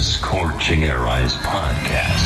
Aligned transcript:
the 0.00 0.04
Scorching 0.04 0.84
Air 0.84 1.06
Eyes 1.06 1.34
podcast. 1.44 2.24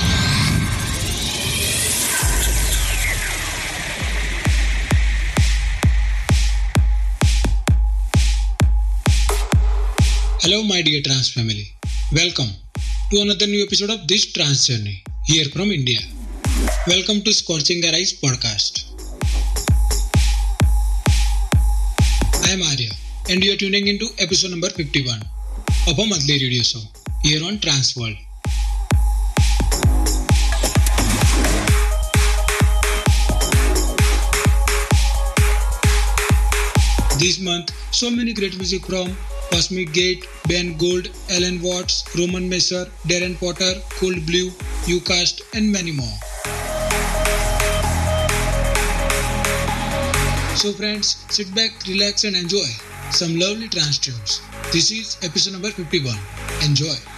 Hello, 10.41 10.63
my 10.63 10.83
dear 10.83 11.03
trans 11.03 11.33
family. 11.33 11.67
Welcome 12.13 12.51
to 13.11 13.21
another 13.23 13.49
new 13.49 13.65
episode 13.65 13.91
of 13.91 14.07
this 14.07 14.33
trans 14.33 14.69
journey 14.69 15.03
here 15.25 15.47
from 15.47 15.73
India. 15.73 15.99
Welcome 16.87 17.23
to 17.23 17.33
Scorching 17.33 17.81
Their 17.81 17.97
Eyes 17.97 18.13
podcast. 18.13 18.85
I 22.47 22.51
am 22.51 22.63
Arya, 22.63 22.93
and 23.31 23.43
you 23.43 23.55
are 23.55 23.57
tuning 23.57 23.89
into 23.89 24.07
episode 24.21 24.53
number 24.53 24.71
51 24.71 25.23
of 25.89 25.99
a 25.99 26.07
monthly 26.07 26.35
radio 26.35 26.63
show 26.63 26.85
here 27.25 27.43
on 27.43 27.59
Trance 27.59 27.97
World. 27.97 28.17
This 37.19 37.41
month, 37.41 37.73
so 37.93 38.11
many 38.11 38.35
great 38.35 38.59
music 38.59 38.85
from 38.85 39.17
Cosmic 39.51 39.95
Gate, 39.95 40.29
Ben 40.47 40.77
Gold, 40.77 41.09
Allen 41.31 41.63
Watts, 41.63 42.05
Roman 42.15 42.47
Messer, 42.47 42.85
Darren 43.09 43.39
Porter, 43.39 43.73
Cold 43.99 44.27
Blue, 44.27 44.51
Ucast, 44.85 45.41
and 45.55 45.73
many 45.73 45.93
more. 45.93 46.19
So, 50.57 50.75
friends, 50.75 51.25
sit 51.31 51.55
back, 51.55 51.73
relax, 51.89 52.25
and 52.25 52.37
enjoy 52.37 52.69
some 53.11 53.39
lovely 53.39 53.69
trance 53.69 53.99
tunes. 53.99 54.43
This 54.73 54.91
is 54.91 55.17
episode 55.23 55.55
number 55.55 55.71
51. 55.71 56.19
Enjoy. 56.63 57.14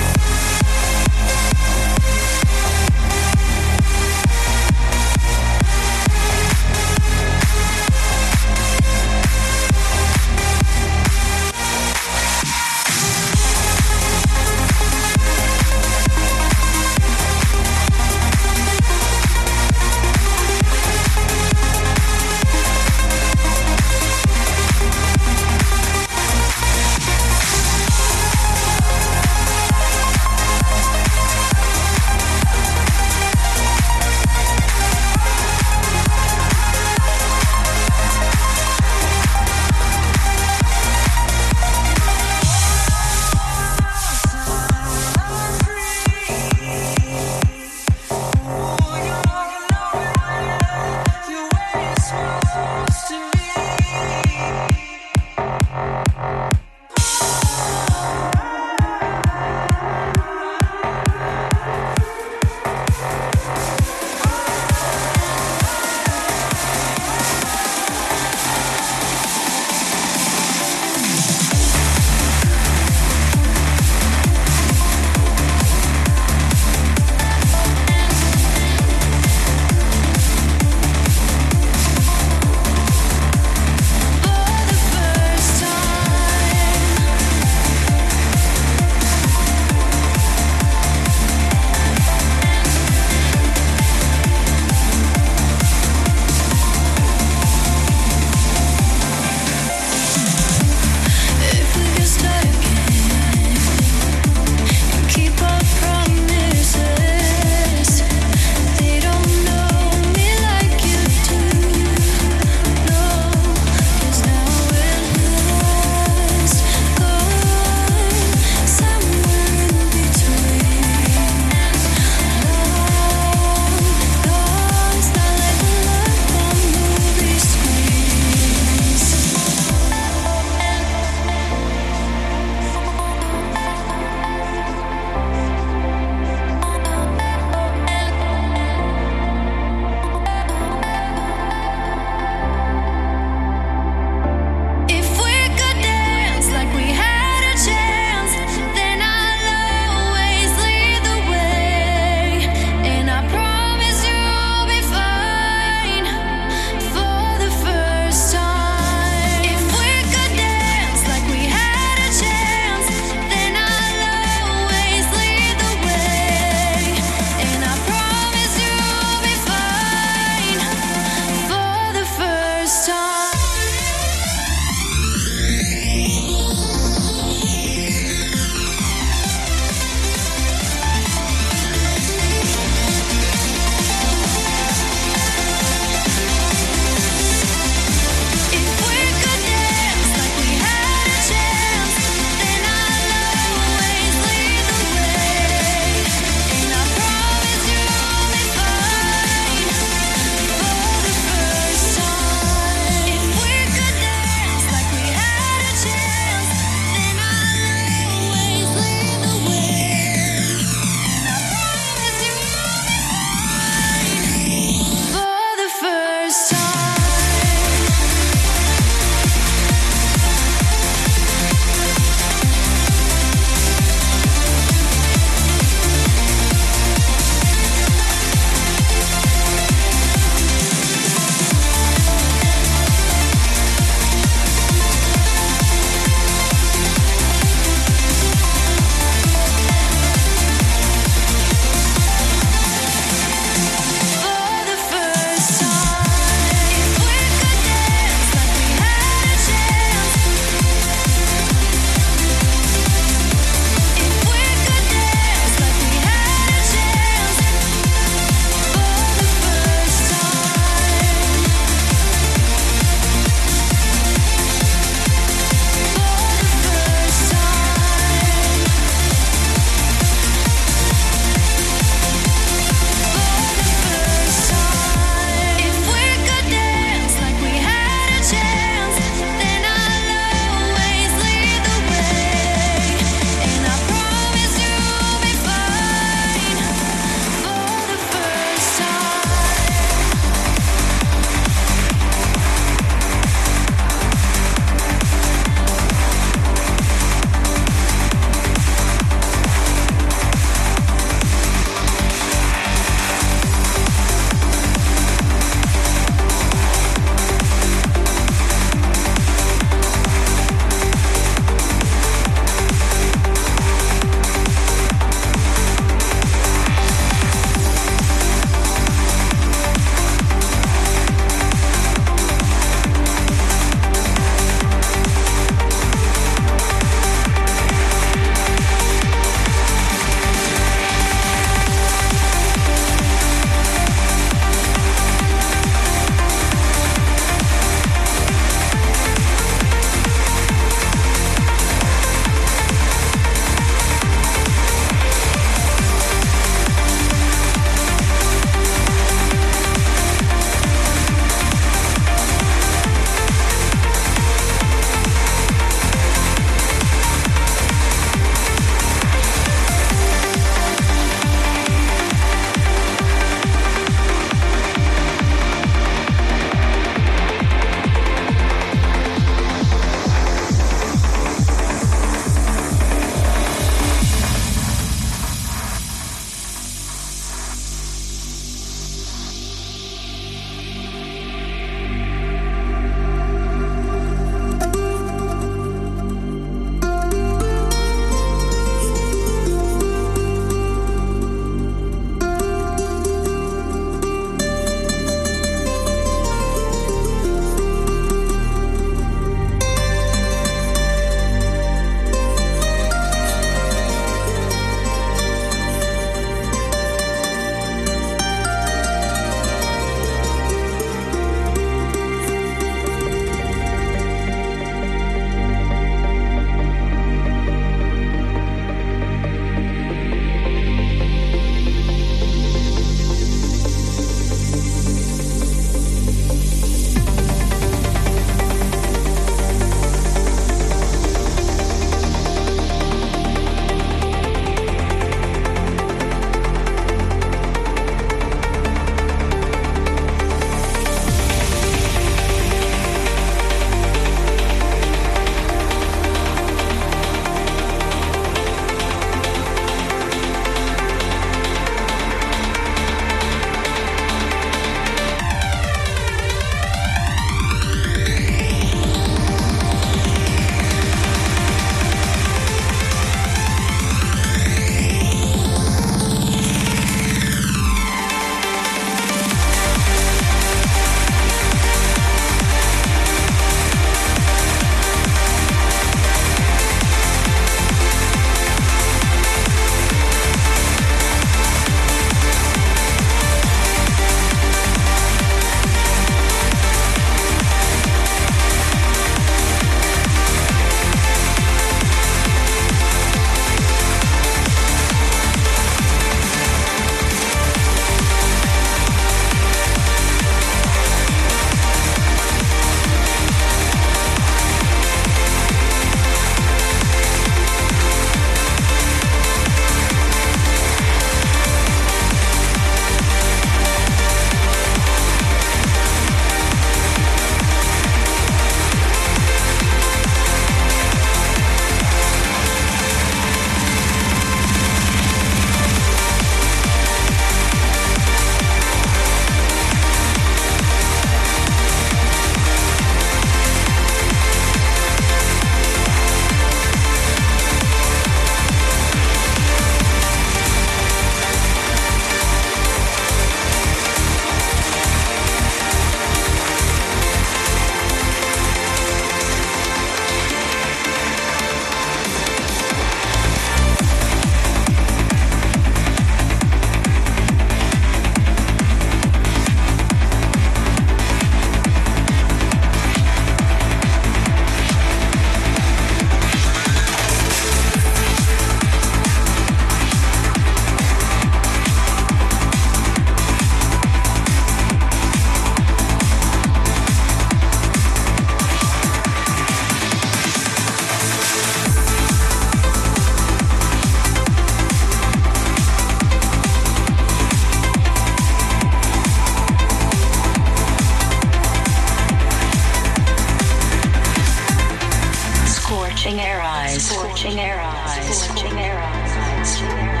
scorching 597.00 597.36
their 597.36 597.58
eyes, 597.60 598.22
scorching 598.24 598.54
their 598.54 598.78
eyes. 598.78 600.00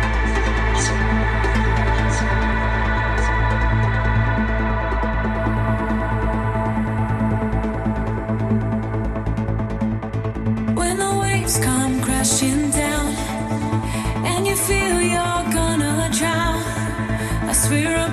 come 11.58 12.00
crashing 12.00 12.70
down 12.70 13.12
and 14.24 14.46
you 14.46 14.54
feel 14.54 15.00
you're 15.00 15.44
gonna 15.52 16.08
drown. 16.12 16.62
I 17.50 17.52
swear 17.52 17.96
I'm 17.96 18.09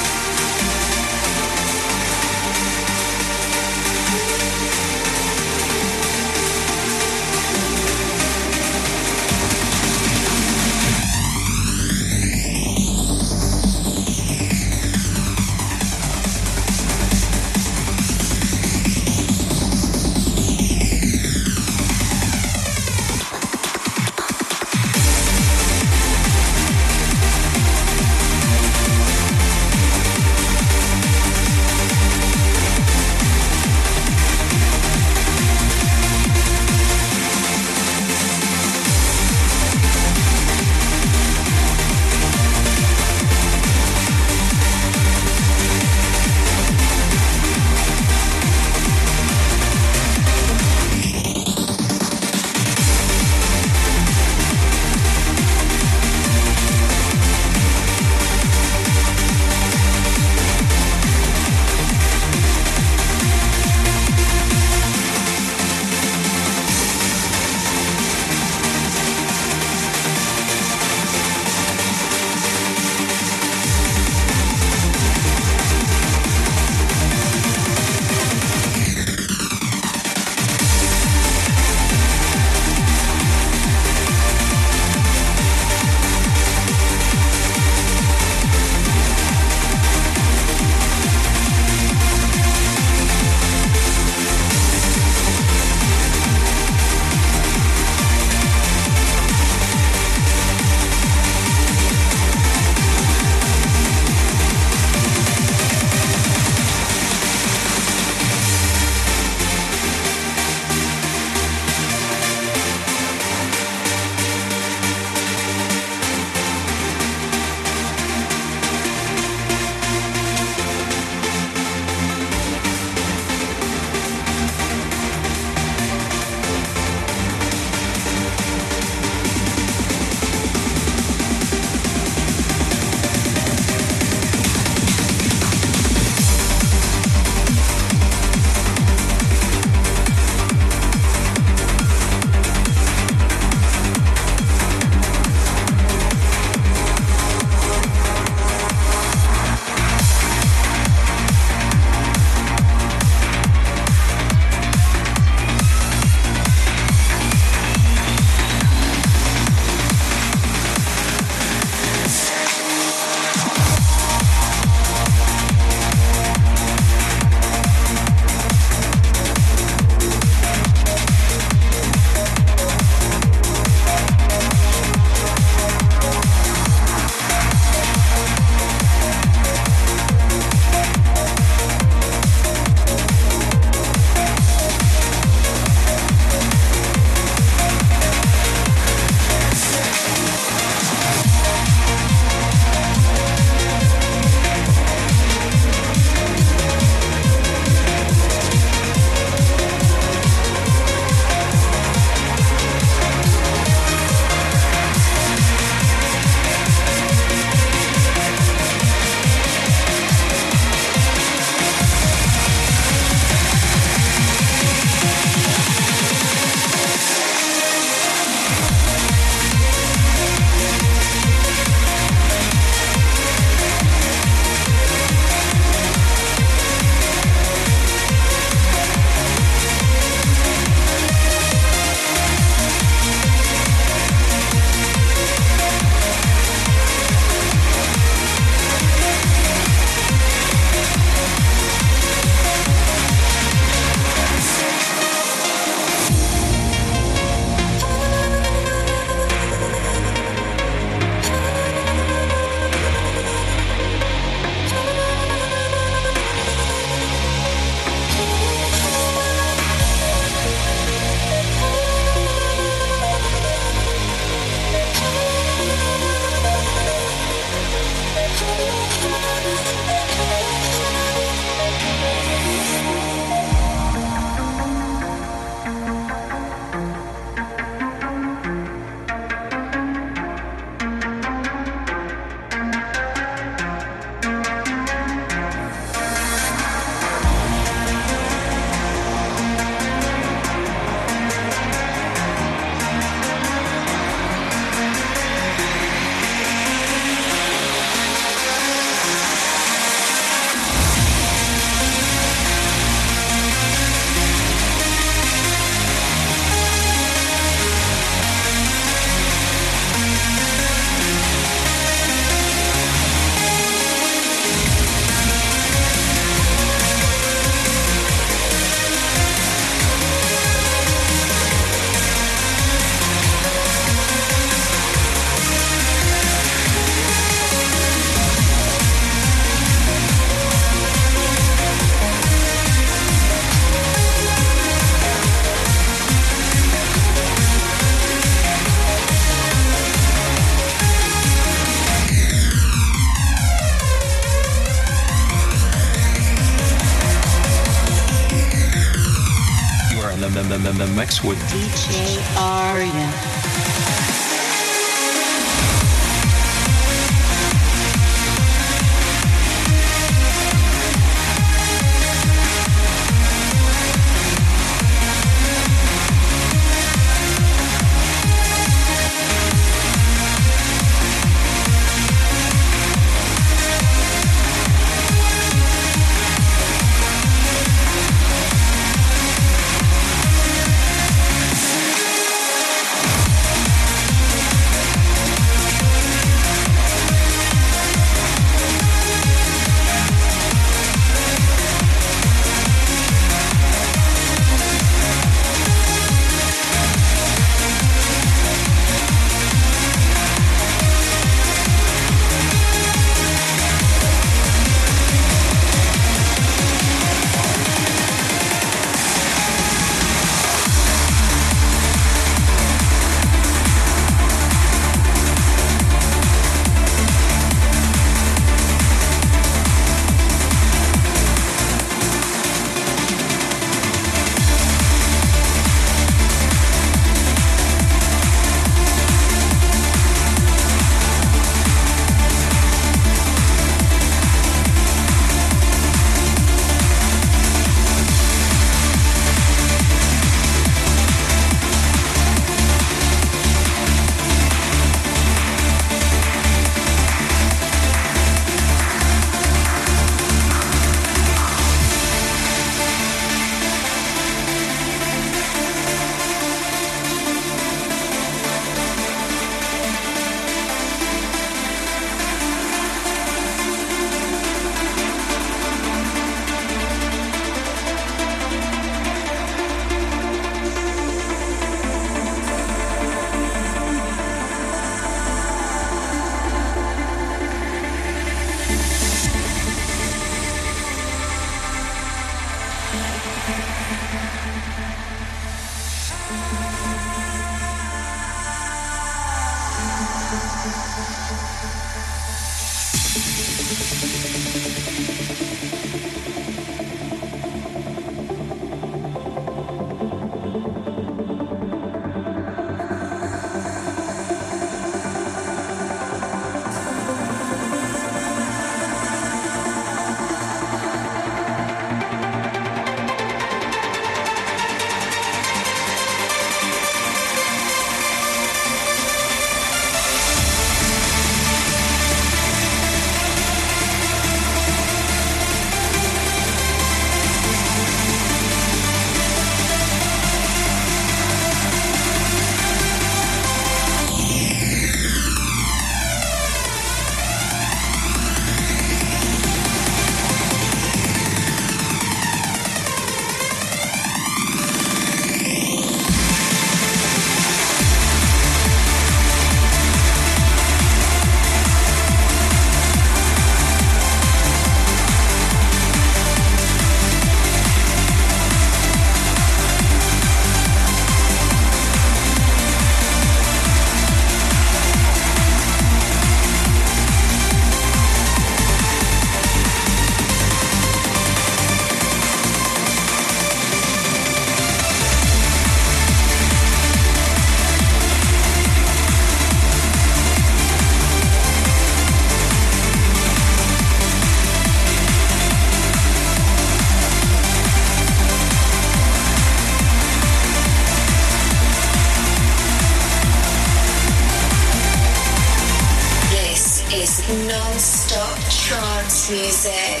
trance 599.00 599.30
music. 599.30 600.00